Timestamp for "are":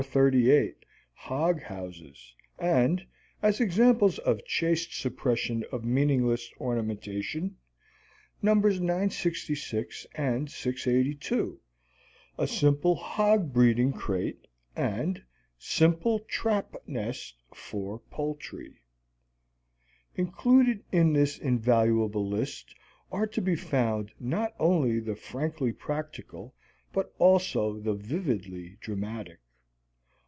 23.11-23.27